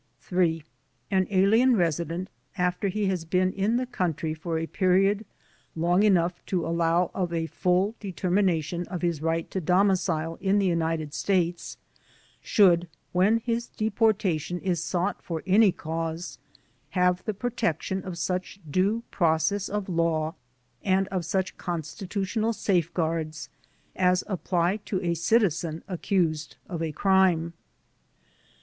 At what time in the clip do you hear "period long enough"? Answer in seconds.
4.65-6.43